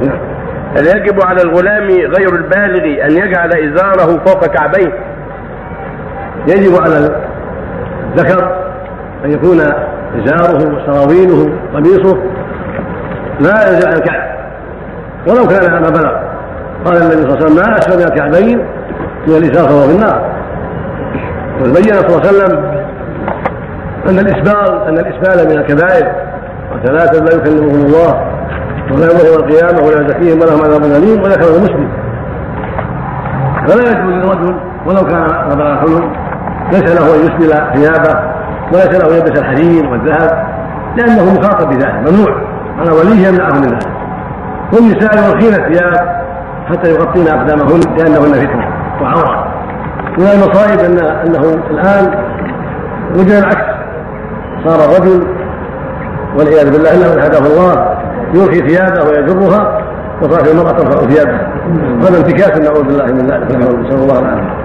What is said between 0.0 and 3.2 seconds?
نعم. يجب على الغلام غير البالغ أن